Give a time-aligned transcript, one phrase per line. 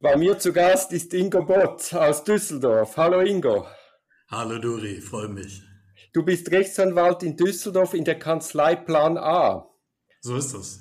[0.00, 2.96] Bei mir zu Gast ist Ingo Bott aus Düsseldorf.
[2.96, 3.66] Hallo Ingo.
[4.30, 5.60] Hallo Duri, freue mich.
[6.12, 9.68] Du bist Rechtsanwalt in Düsseldorf in der Kanzlei Plan A.
[10.20, 10.78] So ist das.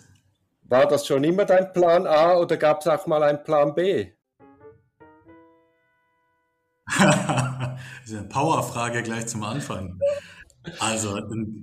[0.61, 4.11] War das schon immer dein Plan A oder gab es auch mal einen Plan B?
[6.85, 9.99] das ist eine Powerfrage gleich zum Anfang.
[10.77, 11.19] Also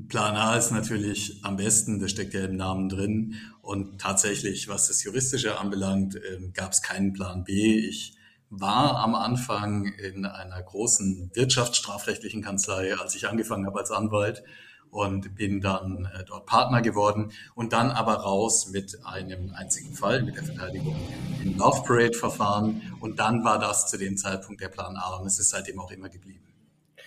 [0.09, 3.37] Plan A ist natürlich am besten, das steckt ja im Namen drin.
[3.65, 7.79] Und tatsächlich, was das Juristische anbelangt, ähm, gab es keinen Plan B.
[7.79, 8.15] Ich
[8.51, 14.45] war am Anfang in einer großen wirtschaftsstrafrechtlichen Kanzlei, als ich angefangen habe als Anwalt
[14.91, 20.23] und bin dann äh, dort Partner geworden und dann aber raus mit einem einzigen Fall,
[20.23, 20.97] mit der Verteidigung
[21.43, 25.27] im Love Parade Verfahren und dann war das zu dem Zeitpunkt der Plan A und
[25.27, 26.45] es ist seitdem auch immer geblieben.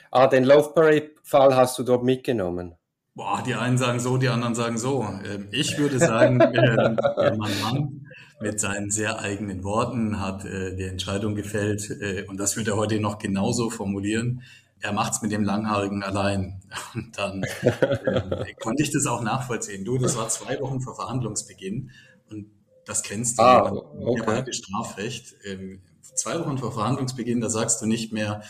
[0.10, 2.76] Ah, den Love Parade-Fall hast du dort mitgenommen.
[3.18, 5.04] Boah, die einen sagen so, die anderen sagen so.
[5.26, 8.06] Ähm, ich würde sagen, ähm, der Mann
[8.40, 12.78] mit seinen sehr eigenen Worten hat äh, die Entscheidung gefällt äh, und das würde er
[12.78, 14.44] heute noch genauso formulieren.
[14.82, 16.62] Er macht's mit dem Langhaarigen allein.
[16.94, 19.84] Und dann äh, konnte ich das auch nachvollziehen.
[19.84, 21.90] Du, das war zwei Wochen vor Verhandlungsbeginn
[22.30, 22.46] und
[22.86, 24.54] das kennst du ah, okay.
[24.54, 25.34] Strafrecht.
[25.44, 25.82] Ähm,
[26.16, 28.42] zwei Wochen vor Verhandlungsbeginn, da sagst du nicht mehr,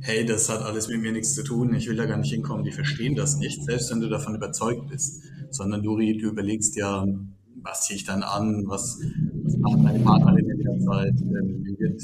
[0.00, 2.64] hey, das hat alles mit mir nichts zu tun, ich will da gar nicht hinkommen,
[2.64, 7.06] die verstehen das nicht, selbst wenn du davon überzeugt bist, sondern du, du überlegst ja,
[7.62, 8.98] was ziehe ich dann an, was,
[9.42, 12.02] was macht meine Partnerin in der Zeit, ähm, wie wird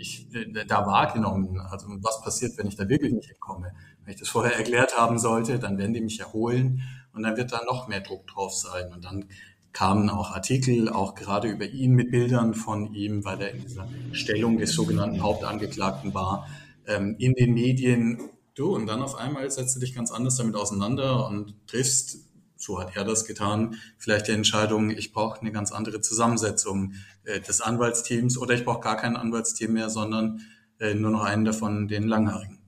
[0.00, 0.28] ich
[0.66, 3.72] da wahrgenommen, also was passiert, wenn ich da wirklich nicht hinkomme.
[4.04, 6.80] Wenn ich das vorher erklärt haben sollte, dann werden die mich erholen
[7.12, 9.26] und dann wird da noch mehr Druck drauf sein und dann
[9.72, 13.88] kamen auch Artikel, auch gerade über ihn mit Bildern von ihm, weil er in dieser
[14.12, 16.48] Stellung des sogenannten Hauptangeklagten war,
[16.86, 18.20] ähm, in den Medien.
[18.54, 22.78] Du, und dann auf einmal setzt du dich ganz anders damit auseinander und triffst, so
[22.78, 26.92] hat er das getan, vielleicht die Entscheidung, ich brauche eine ganz andere Zusammensetzung
[27.24, 30.42] äh, des Anwaltsteams oder ich brauche gar kein Anwaltsteam mehr, sondern
[30.78, 32.58] äh, nur noch einen davon, den Langhaarigen.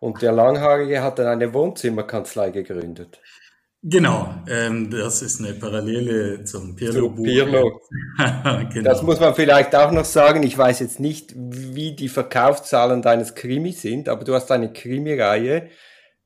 [0.00, 3.20] Und der Langhaarige hat dann eine Wohnzimmerkanzlei gegründet.
[3.88, 7.22] Genau, ähm, das ist eine Parallele zum Pirlo-Buch.
[7.22, 7.80] Pirlo.
[8.72, 8.82] genau.
[8.82, 10.42] Das muss man vielleicht auch noch sagen.
[10.42, 15.70] Ich weiß jetzt nicht, wie die Verkaufszahlen deines Krimis sind, aber du hast eine Krimireihe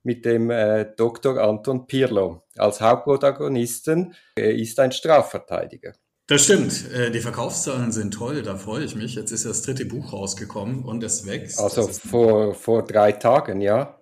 [0.01, 1.39] mit dem äh, Dr.
[1.39, 4.15] Anton Pirlo als Hauptprotagonisten.
[4.35, 5.93] Er ist ein Strafverteidiger.
[6.25, 6.91] Das stimmt.
[6.91, 9.13] Äh, die Verkaufszahlen sind toll, da freue ich mich.
[9.13, 11.59] Jetzt ist das dritte Buch rausgekommen und es wächst.
[11.59, 14.00] Also vor, vor drei Tagen, ja.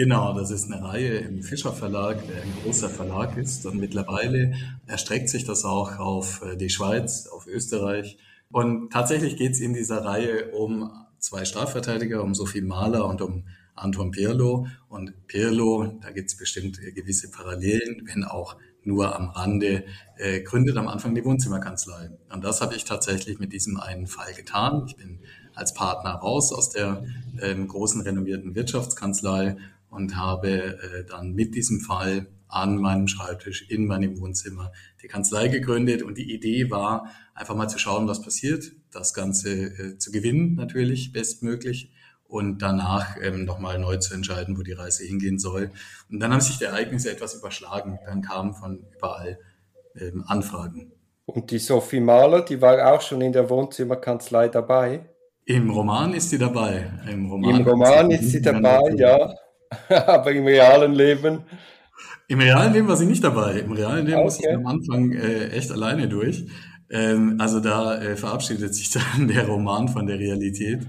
[0.00, 3.66] Genau, das ist eine Reihe im Fischer Verlag, der ein großer Verlag ist.
[3.66, 4.54] Und mittlerweile
[4.86, 8.16] erstreckt sich das auch auf äh, die Schweiz, auf Österreich.
[8.50, 13.44] Und tatsächlich geht es in dieser Reihe um zwei Strafverteidiger, um Sophie Mahler und um
[13.74, 14.68] Anton Pirlo.
[14.88, 19.84] Und Pirlo, da gibt es bestimmt äh, gewisse Parallelen, wenn auch nur am Rande,
[20.16, 22.08] äh, gründet am Anfang die Wohnzimmerkanzlei.
[22.32, 24.84] Und das habe ich tatsächlich mit diesem einen Fall getan.
[24.86, 25.18] Ich bin
[25.54, 27.04] als Partner raus aus der
[27.42, 29.58] ähm, großen renommierten Wirtschaftskanzlei
[29.90, 35.48] und habe äh, dann mit diesem Fall an meinem Schreibtisch in meinem Wohnzimmer die Kanzlei
[35.48, 36.02] gegründet.
[36.02, 40.54] Und die Idee war, einfach mal zu schauen, was passiert, das Ganze äh, zu gewinnen
[40.54, 41.92] natürlich bestmöglich
[42.30, 45.70] und danach ähm, nochmal neu zu entscheiden, wo die Reise hingehen soll.
[46.10, 47.98] Und dann haben sich die Ereignisse etwas überschlagen.
[48.06, 49.38] Dann kamen von überall
[49.98, 50.92] ähm, Anfragen.
[51.26, 55.06] Und die Sophie Mahler, die war auch schon in der Wohnzimmerkanzlei dabei?
[55.44, 56.92] Im Roman ist sie dabei.
[57.10, 59.34] Im Roman, Im Roman ist sie dabei, ja.
[59.88, 61.44] Aber im realen Leben?
[62.28, 63.60] Im realen Leben war sie nicht dabei.
[63.60, 64.24] Im realen Leben okay.
[64.24, 66.46] musste ich am Anfang äh, echt alleine durch.
[66.90, 70.86] Ähm, also da äh, verabschiedet sich dann der Roman von der Realität.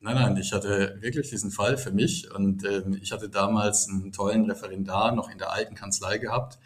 [0.00, 4.12] Nein, nein, ich hatte wirklich diesen Fall für mich und ähm, ich hatte damals einen
[4.12, 6.58] tollen Referendar noch in der alten Kanzlei gehabt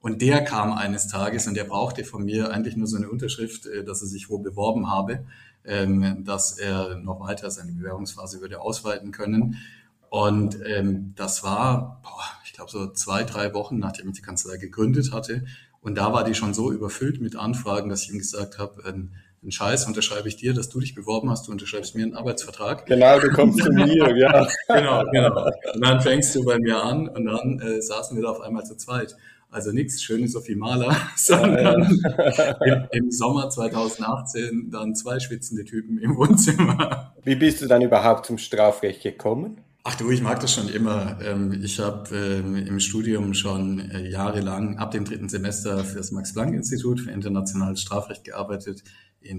[0.00, 3.66] und der kam eines Tages und der brauchte von mir eigentlich nur so eine Unterschrift,
[3.66, 5.26] äh, dass er sich wo beworben habe,
[5.64, 9.56] ähm, dass er noch weiter seine Bewerbungsphase würde ausweiten können.
[10.10, 14.56] Und ähm, das war, boah, ich glaube, so zwei, drei Wochen, nachdem ich die Kanzlei
[14.56, 15.44] gegründet hatte.
[15.80, 19.14] Und da war die schon so überfüllt mit Anfragen, dass ich ihm gesagt habe, ein,
[19.42, 22.86] ein Scheiß unterschreibe ich dir, dass du dich beworben hast, du unterschreibst mir einen Arbeitsvertrag.
[22.86, 24.48] Genau, du kommst zu mir, ja.
[24.66, 25.46] genau, genau.
[25.74, 28.64] Und dann fängst du bei mir an und dann äh, saßen wir da auf einmal
[28.64, 29.16] zu zweit.
[29.50, 31.82] Also nichts schönes Sophie Maler, sondern
[32.66, 37.14] im, im, Sommer 2018 dann zwei schwitzende Typen im Wohnzimmer.
[37.24, 39.62] Wie bist du dann überhaupt zum Strafrecht gekommen?
[39.90, 41.18] Ach du, ich mag das schon immer.
[41.22, 46.10] Ähm, ich habe ähm, im Studium schon äh, jahrelang ab dem dritten Semester für das
[46.10, 48.82] Max-Planck-Institut für internationales Strafrecht gearbeitet.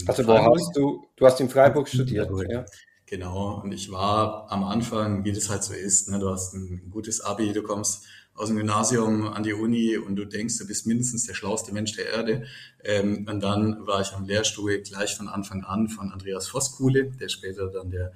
[0.08, 2.66] also wo hast du, du hast in Freiburg studiert, ja?
[3.06, 6.90] Genau, und ich war am Anfang, wie das halt so ist, ne, du hast ein
[6.90, 10.88] gutes Abi, du kommst aus dem Gymnasium an die Uni und du denkst, du bist
[10.88, 12.46] mindestens der schlauste Mensch der Erde.
[12.84, 17.30] Ähm, und dann war ich am Lehrstuhl gleich von Anfang an von Andreas Voskuhle, der
[17.30, 18.14] später dann der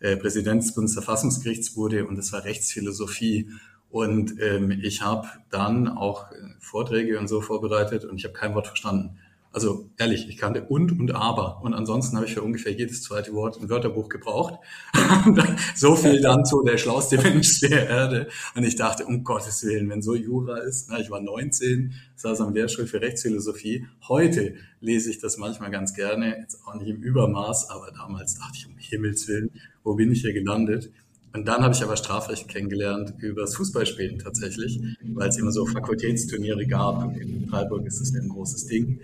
[0.00, 3.50] äh, Präsident des Bundesverfassungsgerichts wurde und das war Rechtsphilosophie.
[3.88, 8.54] Und ähm, ich habe dann auch äh, Vorträge und so vorbereitet und ich habe kein
[8.54, 9.18] Wort verstanden.
[9.56, 11.62] Also ehrlich, ich kannte und und aber.
[11.62, 14.60] Und ansonsten habe ich für ungefähr jedes zweite Wort ein Wörterbuch gebraucht.
[15.74, 18.28] so viel dann zu der schlauste Mensch der Erde.
[18.54, 22.42] Und ich dachte, um Gottes Willen, wenn so Jura ist, na, ich war 19, saß
[22.42, 23.86] am Lehrstuhl für Rechtsphilosophie.
[24.08, 28.58] Heute lese ich das manchmal ganz gerne, jetzt auch nicht im Übermaß, aber damals dachte
[28.58, 29.50] ich, um Himmels Willen,
[29.82, 30.92] wo bin ich hier gelandet?
[31.32, 34.80] Und dann habe ich aber Strafrecht kennengelernt übers Fußballspielen tatsächlich,
[35.14, 37.16] weil es immer so Fakultätsturniere gab.
[37.16, 39.00] In Freiburg ist das ja ein großes Ding.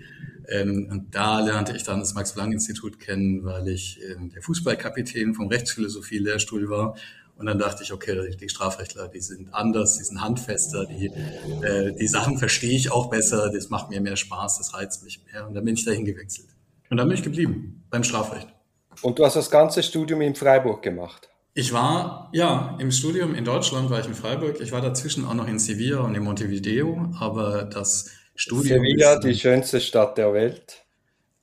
[0.49, 5.47] Ähm, und da lernte ich dann das Max-Planck-Institut kennen, weil ich ähm, der Fußballkapitän vom
[5.47, 6.95] Rechtsphilosophie-Lehrstuhl war.
[7.35, 11.07] Und dann dachte ich, okay, die Strafrechtler, die sind anders, die sind handfester, die,
[11.61, 15.21] äh, die Sachen verstehe ich auch besser, das macht mir mehr Spaß, das reizt mich
[15.31, 15.47] mehr.
[15.47, 16.49] Und dann bin ich dahin gewechselt.
[16.89, 18.47] Und dann bin ich geblieben beim Strafrecht.
[19.01, 21.29] Und du hast das ganze Studium in Freiburg gemacht?
[21.55, 24.59] Ich war, ja, im Studium in Deutschland war ich in Freiburg.
[24.59, 28.83] Ich war dazwischen auch noch in Sevilla und in Montevideo, aber das Studium.
[28.83, 30.83] Sevilla, ist, die schönste Stadt der Welt.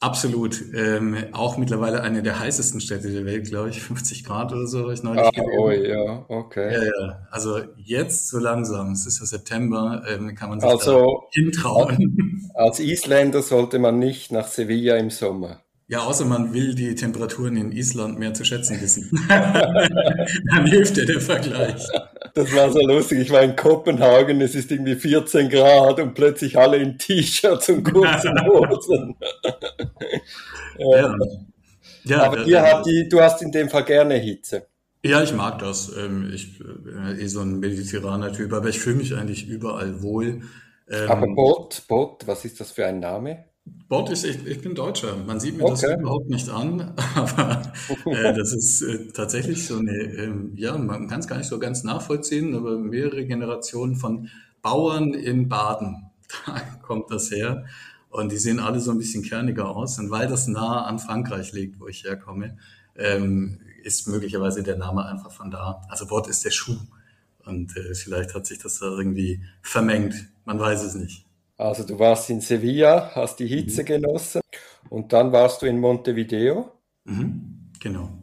[0.01, 0.63] Absolut.
[0.75, 3.81] Ähm, auch mittlerweile eine der heißesten Städte der Welt, glaube ich.
[3.83, 5.59] 50 Grad oder so habe ich neulich ah, gelesen.
[5.59, 6.73] Oh ja, okay.
[6.73, 7.29] Ja, ja.
[7.31, 12.51] Also jetzt so langsam, es ist ja September, ähm, kann man sich also, hintrauen.
[12.55, 15.61] Als Isländer sollte man nicht nach Sevilla im Sommer.
[15.91, 19.11] Ja, außer man will die Temperaturen in Island mehr zu schätzen wissen.
[19.29, 21.85] Dann hilft dir der Vergleich.
[22.33, 23.19] Das war so lustig.
[23.19, 27.83] Ich war in Kopenhagen, es ist irgendwie 14 Grad und plötzlich alle in T-Shirts und
[27.83, 29.17] kurzen Hosen.
[30.79, 31.13] ja.
[32.05, 32.23] ja.
[32.23, 34.69] Aber dir hat die, du hast in dem Fall gerne Hitze.
[35.05, 35.91] Ja, ich mag das.
[35.97, 40.43] Ähm, ich bin eh so ein mediterraner Typ, aber ich fühle mich eigentlich überall wohl.
[41.09, 43.50] Aber ähm, Bot, Bot, was ist das für ein Name?
[43.89, 45.17] Bord ist, ich, ich bin Deutscher.
[45.17, 45.89] Man sieht mir okay.
[45.89, 47.63] das überhaupt nicht an, aber
[48.07, 51.59] äh, das ist äh, tatsächlich so eine, äh, ja, man kann es gar nicht so
[51.59, 54.29] ganz nachvollziehen, aber mehrere Generationen von
[54.63, 56.11] Bauern in Baden,
[56.47, 57.65] da kommt das her.
[58.11, 59.99] Und die sehen alle so ein bisschen kerniger aus.
[59.99, 62.59] Und weil das nah an Frankreich liegt, wo ich herkomme,
[62.97, 65.83] ähm, ist möglicherweise der Name einfach von da.
[65.89, 66.79] Also Bord ist der Schuh.
[67.45, 70.15] Und äh, vielleicht hat sich das da irgendwie vermengt.
[70.45, 71.25] Man weiß es nicht.
[71.61, 73.87] Also du warst in Sevilla, hast die Hitze mhm.
[73.87, 74.41] genossen
[74.89, 76.73] und dann warst du in Montevideo.
[77.05, 77.71] Mhm.
[77.79, 78.19] Genau.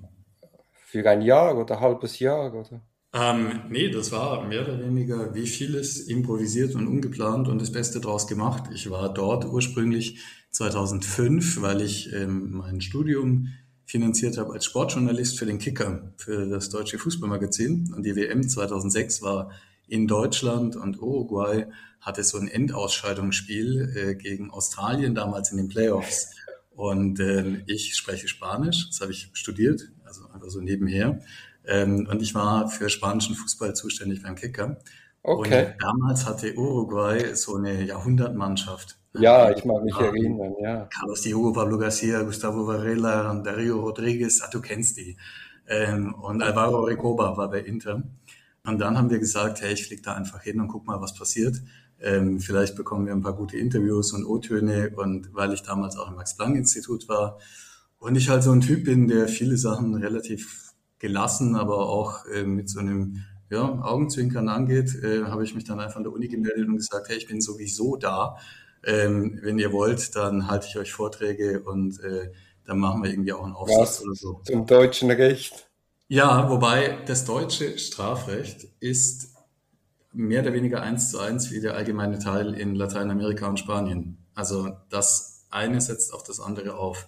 [0.88, 2.82] Für ein Jahr oder ein halbes Jahr, oder?
[3.14, 8.00] Ähm, nee, das war mehr oder weniger wie vieles improvisiert und ungeplant und das Beste
[8.00, 8.72] draus gemacht.
[8.74, 10.20] Ich war dort ursprünglich
[10.50, 13.50] 2005, weil ich ähm, mein Studium
[13.86, 17.94] finanziert habe als Sportjournalist für den Kicker, für das deutsche Fußballmagazin.
[17.96, 19.52] Und die WM 2006 war
[19.88, 21.68] in Deutschland und Uruguay
[22.02, 26.32] hatte so ein Endausscheidungsspiel äh, gegen Australien damals in den Playoffs.
[26.76, 31.20] Und äh, ich spreche Spanisch, das habe ich studiert, also einfach so nebenher.
[31.66, 34.78] Ähm, und ich war für spanischen Fußball zuständig beim Kicker.
[35.24, 35.66] Okay.
[35.66, 38.98] Und damals hatte Uruguay so eine Jahrhundertmannschaft.
[39.14, 40.88] Ja, ich mag mich um, erinnern, ja.
[40.94, 45.18] Carlos Diogo, Pablo Garcia, Gustavo Varela, Dario Rodriguez, ah, du kennst die.
[45.68, 48.04] Ähm, und Alvaro Recoba war bei Inter.
[48.68, 51.16] Und dann haben wir gesagt, hey, ich fliege da einfach hin und guck mal, was
[51.16, 51.62] passiert.
[52.00, 54.92] Ähm, vielleicht bekommen wir ein paar gute Interviews und O-Töne.
[54.96, 57.40] Und weil ich damals auch im Max-Planck-Institut war
[57.98, 62.44] und ich halt so ein Typ bin, der viele Sachen relativ gelassen, aber auch äh,
[62.44, 66.28] mit so einem ja, Augenzwinkern angeht, äh, habe ich mich dann einfach an der Uni
[66.28, 68.36] gemeldet und gesagt, hey, ich bin sowieso da.
[68.84, 72.32] Ähm, wenn ihr wollt, dann halte ich euch Vorträge und äh,
[72.66, 74.42] dann machen wir irgendwie auch einen Aufsatz oder so.
[74.46, 75.67] Zum deutschen Recht.
[76.10, 79.36] Ja, wobei das deutsche Strafrecht ist
[80.14, 84.18] mehr oder weniger eins zu eins wie der allgemeine Teil in Lateinamerika und Spanien.
[84.34, 87.08] Also das eine setzt auf das andere auf.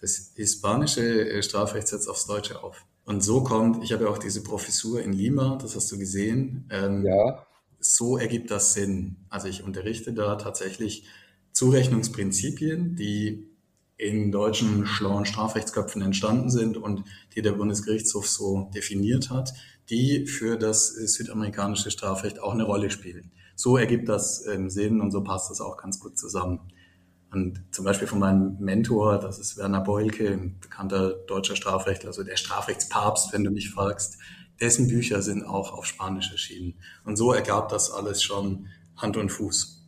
[0.00, 2.84] Das hispanische äh, Strafrecht setzt aufs Deutsche auf.
[3.04, 6.68] Und so kommt, ich habe ja auch diese Professur in Lima, das hast du gesehen.
[6.70, 7.46] Ähm, ja.
[7.78, 9.16] So ergibt das Sinn.
[9.28, 11.06] Also ich unterrichte da tatsächlich
[11.52, 13.48] Zurechnungsprinzipien, die
[13.98, 19.54] in deutschen schlauen Strafrechtsköpfen entstanden sind und die der Bundesgerichtshof so definiert hat,
[19.88, 23.30] die für das südamerikanische Strafrecht auch eine Rolle spielen.
[23.54, 26.60] So ergibt das ähm, Sinn und so passt das auch ganz gut zusammen.
[27.32, 32.22] Und zum Beispiel von meinem Mentor, das ist Werner Beulke, ein bekannter deutscher Strafrechtler, also
[32.22, 34.18] der Strafrechtspapst, wenn du mich fragst,
[34.60, 36.74] dessen Bücher sind auch auf Spanisch erschienen.
[37.04, 39.82] Und so ergab das alles schon Hand und Fuß.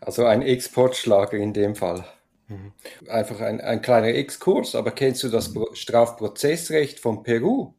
[0.00, 2.04] Also ein Exportschlager in dem Fall.
[2.48, 2.72] Mhm.
[3.08, 7.74] Einfach ein, ein kleiner Exkurs, aber kennst du das Strafprozessrecht von Peru?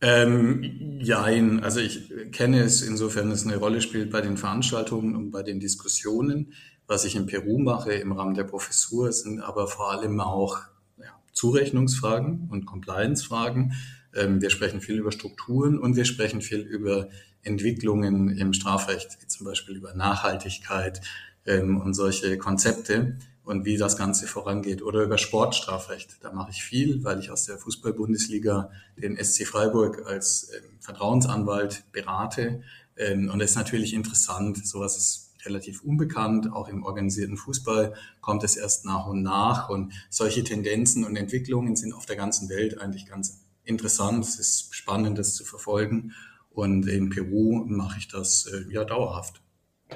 [0.00, 5.30] Ähm, jein, also ich kenne es insofern, es eine Rolle spielt bei den Veranstaltungen und
[5.30, 6.52] bei den Diskussionen.
[6.86, 10.58] Was ich in Peru mache im Rahmen der Professur, sind aber vor allem auch
[10.98, 13.74] ja, Zurechnungsfragen und Compliance-Fragen.
[14.14, 17.08] Ähm, wir sprechen viel über Strukturen und wir sprechen viel über
[17.42, 21.00] Entwicklungen im Strafrecht, wie zum Beispiel über Nachhaltigkeit
[21.44, 23.18] ähm, und solche Konzepte
[23.48, 24.82] und wie das Ganze vorangeht.
[24.82, 26.18] Oder über Sportstrafrecht.
[26.20, 31.90] Da mache ich viel, weil ich aus der Fußball-Bundesliga den SC Freiburg als ähm, Vertrauensanwalt
[31.90, 32.60] berate.
[32.98, 34.66] Ähm, und das ist natürlich interessant.
[34.66, 36.52] Sowas ist relativ unbekannt.
[36.52, 39.70] Auch im organisierten Fußball kommt es erst nach und nach.
[39.70, 44.26] Und solche Tendenzen und Entwicklungen sind auf der ganzen Welt eigentlich ganz interessant.
[44.26, 46.12] Es ist spannend, das zu verfolgen.
[46.50, 49.40] Und in Peru mache ich das äh, ja dauerhaft.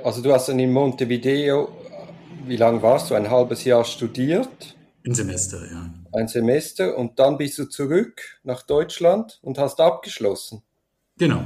[0.03, 1.69] Also du hast dann in Montevideo
[2.47, 3.15] wie lange warst du?
[3.15, 4.77] Ein halbes Jahr studiert?
[5.07, 5.91] Ein Semester, ja.
[6.13, 10.63] Ein Semester und dann bist du zurück nach Deutschland und hast abgeschlossen.
[11.19, 11.43] Genau.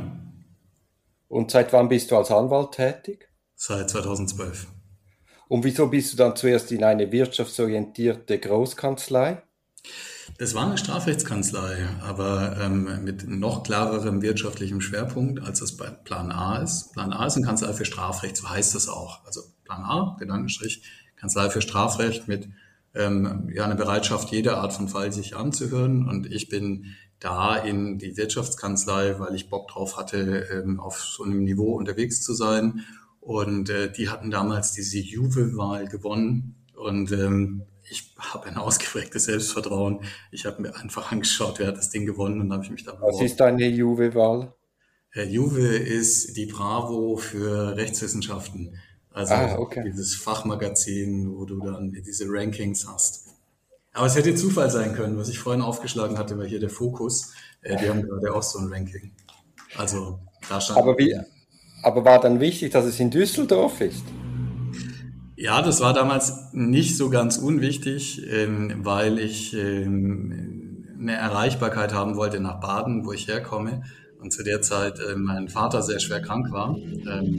[1.28, 3.28] Und seit wann bist du als Anwalt tätig?
[3.54, 4.66] Seit 2012.
[5.48, 9.42] Und wieso bist du dann zuerst in eine wirtschaftsorientierte Großkanzlei?
[10.38, 16.32] Das war eine Strafrechtskanzlei, aber ähm, mit noch klarerem wirtschaftlichem Schwerpunkt, als das bei Plan
[16.32, 16.92] A ist.
[16.92, 19.24] Plan A ist eine Kanzlei für Strafrecht, so heißt das auch.
[19.24, 20.82] Also Plan A, Gedankenstrich,
[21.16, 22.48] Kanzlei für Strafrecht mit
[22.94, 26.08] ähm, ja, einer Bereitschaft, jede Art von Fall sich anzuhören.
[26.08, 31.24] Und ich bin da in die Wirtschaftskanzlei, weil ich Bock drauf hatte, ähm, auf so
[31.24, 32.84] einem Niveau unterwegs zu sein.
[33.20, 36.54] Und äh, die hatten damals diese Juve-Wahl gewonnen.
[36.74, 40.00] Und ähm, ich habe ein ausgeprägtes Selbstvertrauen.
[40.30, 42.92] Ich habe mir einfach angeschaut, wer hat das Ding gewonnen und habe ich mich da
[42.92, 43.14] beworben.
[43.14, 44.54] Was ist deine Juve-Wahl?
[45.12, 48.76] Äh, Juve ist die Bravo für Rechtswissenschaften.
[49.16, 49.82] Also ah, okay.
[49.82, 53.24] dieses Fachmagazin, wo du dann diese Rankings hast.
[53.94, 55.16] Aber es hätte Zufall sein können.
[55.16, 57.32] Was ich vorhin aufgeschlagen hatte, war hier der Fokus.
[57.62, 59.12] Äh, die haben gerade auch so ein Ranking.
[59.74, 60.18] Also
[60.50, 60.80] da stand.
[60.80, 61.18] Aber, wie,
[61.82, 64.04] aber war dann wichtig, dass es in Düsseldorf ist?
[65.34, 72.16] Ja, das war damals nicht so ganz unwichtig, ähm, weil ich ähm, eine Erreichbarkeit haben
[72.16, 73.82] wollte nach Baden, wo ich herkomme
[74.26, 77.38] und zu der Zeit äh, mein Vater sehr schwer krank war, ähm,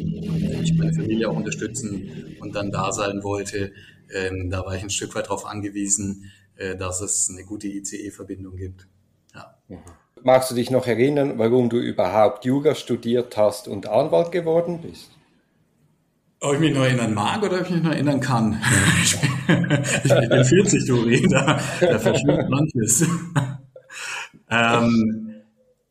[0.63, 3.73] ich meine Familie auch unterstützen und dann da sein wollte,
[4.15, 8.55] ähm, da war ich ein Stück weit darauf angewiesen, äh, dass es eine gute ICE-Verbindung
[8.55, 8.87] gibt.
[9.35, 9.57] Ja.
[9.67, 9.79] Mhm.
[10.23, 15.11] Magst du dich noch erinnern, warum du überhaupt Jura studiert hast und Anwalt geworden bist?
[16.39, 18.61] Ob ich mich noch erinnern mag oder ob ich mich noch erinnern kann.
[19.03, 23.05] ich bin 40, Dori, da, da verschwimmt manches.
[24.49, 25.26] ähm,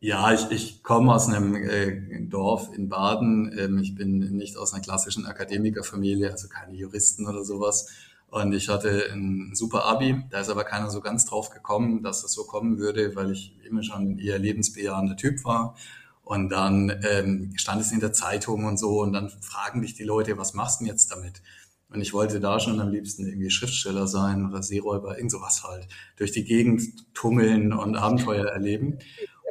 [0.00, 3.56] ja, ich, ich komme aus einem äh, Dorf in Baden.
[3.58, 7.88] Ähm, ich bin nicht aus einer klassischen Akademikerfamilie, also keine Juristen oder sowas.
[8.28, 10.22] Und ich hatte ein super Abi.
[10.30, 13.56] Da ist aber keiner so ganz drauf gekommen, dass das so kommen würde, weil ich
[13.64, 15.76] immer schon ein eher lebensbejahender Typ war.
[16.22, 19.00] Und dann ähm, stand es in der Zeitung und so.
[19.00, 21.40] Und dann fragen dich die Leute, was machst du denn jetzt damit?
[21.88, 25.86] Und ich wollte da schon am liebsten irgendwie Schriftsteller sein oder Seeräuber, irgend sowas halt.
[26.16, 26.82] Durch die Gegend
[27.14, 28.98] tummeln und Abenteuer erleben.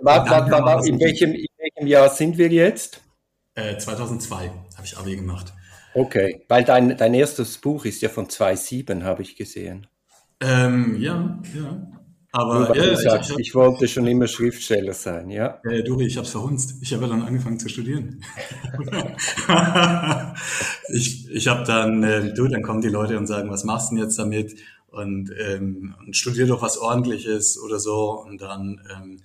[0.02, 3.02] Warte, warte, warte, in welchem, in welchem Jahr sind wir jetzt?
[3.56, 5.54] Äh, 2002 habe ich Abi gemacht.
[5.94, 9.88] Okay, weil dein, dein erstes Buch ist ja von 2007, habe ich gesehen.
[10.42, 11.88] Ähm, ja, ja.
[12.34, 15.62] Aber ja, sagst, ich, ich, wollte schon immer Schriftsteller sein, ja.
[15.64, 16.76] Äh, Duri, ich habe es verhunzt.
[16.82, 18.22] Ich habe ja dann angefangen zu studieren.
[20.90, 23.96] ich ich habe dann, äh, du, dann kommen die Leute und sagen, was machst du
[23.96, 24.58] denn jetzt damit?
[24.88, 28.22] Und, ähm, und studier doch was Ordentliches oder so.
[28.28, 29.22] Und dann ähm,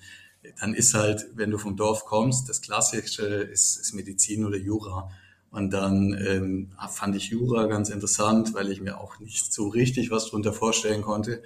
[0.61, 5.11] dann ist halt, wenn du vom Dorf kommst, das Klassische ist, ist Medizin oder Jura.
[5.51, 10.11] Und dann ähm, fand ich Jura ganz interessant, weil ich mir auch nicht so richtig
[10.11, 11.43] was drunter vorstellen konnte.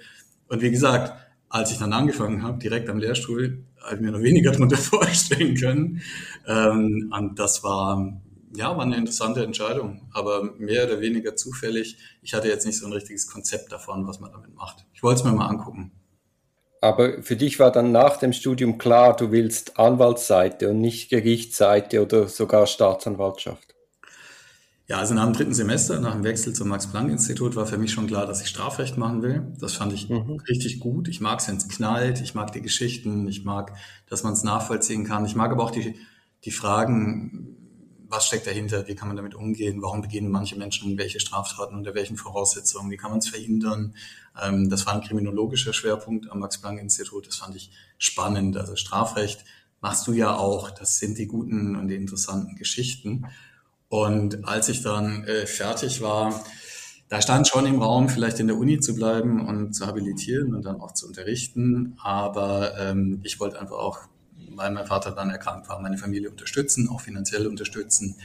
[0.47, 1.13] Und wie gesagt,
[1.49, 5.55] als ich dann angefangen habe, direkt am Lehrstuhl, habe ich mir noch weniger drunter vorstellen
[5.55, 6.01] können.
[6.47, 8.21] Ähm, und das war,
[8.55, 11.97] ja, war eine interessante Entscheidung, aber mehr oder weniger zufällig.
[12.21, 14.85] Ich hatte jetzt nicht so ein richtiges Konzept davon, was man damit macht.
[14.93, 15.91] Ich wollte es mir mal angucken.
[16.81, 22.01] Aber für dich war dann nach dem Studium klar, du willst Anwaltsseite und nicht Gerichtsseite
[22.01, 23.75] oder sogar Staatsanwaltschaft.
[24.87, 28.05] Ja, also nach dem dritten Semester, nach dem Wechsel zum Max-Planck-Institut war für mich schon
[28.05, 29.41] klar, dass ich Strafrecht machen will.
[29.59, 30.39] Das fand ich mhm.
[30.47, 31.07] richtig gut.
[31.07, 32.21] Ich mag es, wenn es knallt.
[32.21, 33.27] Ich mag die Geschichten.
[33.27, 33.73] Ich mag,
[34.07, 35.25] dass man es nachvollziehen kann.
[35.25, 35.95] Ich mag aber auch die,
[36.43, 37.64] die Fragen,
[38.15, 38.87] was steckt dahinter?
[38.87, 39.81] Wie kann man damit umgehen?
[39.81, 41.75] Warum begehen manche Menschen welche Straftaten?
[41.75, 42.89] Unter welchen Voraussetzungen?
[42.89, 43.93] Wie kann man es verhindern?
[44.41, 47.27] Ähm, das war ein kriminologischer Schwerpunkt am Max-Planck-Institut.
[47.27, 48.57] Das fand ich spannend.
[48.57, 49.43] Also Strafrecht
[49.81, 50.71] machst du ja auch.
[50.71, 53.25] Das sind die guten und die interessanten Geschichten.
[53.89, 56.43] Und als ich dann äh, fertig war,
[57.09, 60.65] da stand schon im Raum, vielleicht in der Uni zu bleiben und zu habilitieren und
[60.65, 61.97] dann auch zu unterrichten.
[62.01, 63.99] Aber ähm, ich wollte einfach auch
[64.57, 68.15] weil mein Vater dann erkrankt war, meine Familie unterstützen, auch finanziell unterstützen.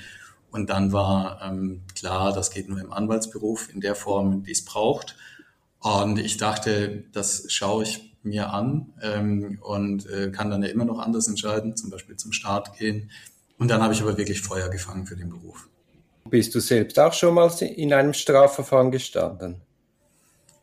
[0.50, 4.64] Und dann war ähm, klar, das geht nur im Anwaltsberuf in der Form, die es
[4.64, 5.16] braucht.
[5.78, 10.84] Und ich dachte, das schaue ich mir an ähm, und äh, kann dann ja immer
[10.84, 13.10] noch anders entscheiden, zum Beispiel zum Start gehen.
[13.58, 15.68] Und dann habe ich aber wirklich Feuer gefangen für den Beruf.
[16.28, 19.56] Bist du selbst auch schon mal in einem Strafverfahren gestanden?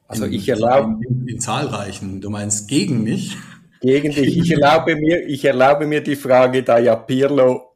[0.07, 2.21] Also in, ich erlaube in, in, zahlreichen.
[2.21, 3.37] Du meinst gegen mich?
[3.81, 4.37] Gegen dich.
[4.37, 7.75] Ich erlaube mir, ich erlaube mir die Frage, da ja Pirlo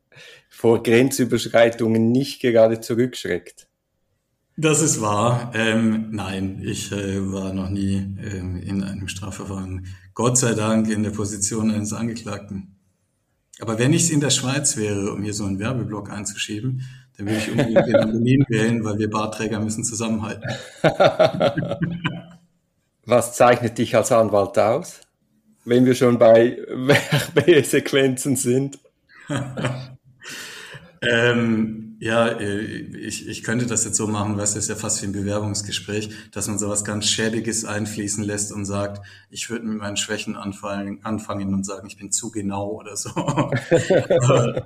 [0.50, 3.68] vor Grenzüberschreitungen nicht gerade zurückschreckt.
[4.58, 5.52] Das ist wahr.
[5.56, 9.88] Ähm, nein, ich äh, war noch nie ähm, in einem Strafverfahren.
[10.14, 12.76] Gott sei Dank in der Position eines Angeklagten.
[13.60, 16.84] Aber wenn ich es in der Schweiz wäre, um hier so einen Werbeblock einzuschieben,
[17.18, 20.50] dann würde ich unbedingt den Anonym wählen, weil wir Barträger müssen zusammenhalten.
[23.06, 25.02] Was zeichnet dich als Anwalt aus,
[25.72, 26.58] wenn wir schon bei
[27.34, 28.78] Werbesequenzen sind?
[31.02, 35.02] ähm, ja, äh, ich, ich könnte das jetzt so machen, weißt du, ist ja fast
[35.02, 39.78] wie ein Bewerbungsgespräch, dass man sowas ganz Schäbiges einfließen lässt und sagt, ich würde mit
[39.78, 43.12] meinen Schwächen anfangen, anfangen und sagen, ich bin zu genau oder so.
[43.16, 44.66] also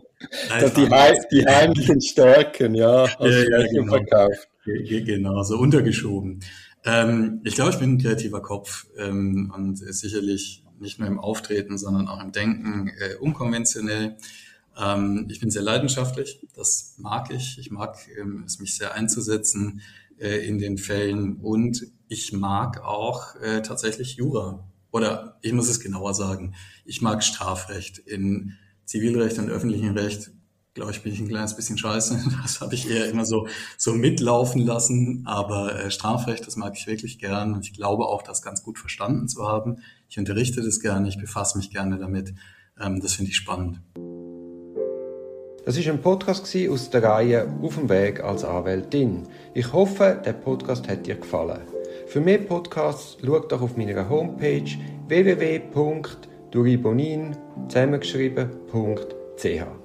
[0.75, 3.93] die, heim, die heimlichen Stärken, ja, ja, ja genau.
[3.93, 4.50] verkauft.
[4.63, 6.39] Genau, so untergeschoben.
[6.83, 11.77] Ähm, ich glaube, ich bin ein kreativer Kopf ähm, und sicherlich nicht nur im Auftreten,
[11.77, 14.17] sondern auch im Denken äh, unkonventionell.
[14.77, 17.58] Ähm, ich bin sehr leidenschaftlich, das mag ich.
[17.60, 19.82] Ich mag ähm, es, mich sehr einzusetzen
[20.20, 24.67] äh, in den Fällen und ich mag auch äh, tatsächlich Jura.
[24.91, 26.55] Oder ich muss es genauer sagen,
[26.86, 27.98] ich mag Strafrecht.
[27.98, 28.53] In
[28.86, 30.32] Zivilrecht und öffentlichem Recht
[30.75, 32.20] glaube ich, bin ich ein kleines bisschen scheiße.
[32.44, 35.24] Das habe ich eher immer so, so mitlaufen lassen.
[35.25, 37.53] Aber äh, Strafrecht, das mag ich wirklich gern.
[37.53, 39.77] Und ich glaube auch, das ganz gut verstanden zu haben.
[40.10, 42.36] Ich unterrichte das gerne, ich befasse mich gerne damit.
[42.79, 43.82] Ähm, das finde ich spannend.
[45.65, 49.24] Das ist ein Podcast aus der Reihe Auf dem Weg als Anwältin.
[49.55, 51.62] Ich hoffe, der Podcast hat dir gefallen.
[52.05, 54.70] Für mehr Podcasts schau doch auf meiner Homepage
[55.08, 57.36] www.duribonin
[57.67, 59.84] zusammengeschrieben.ch.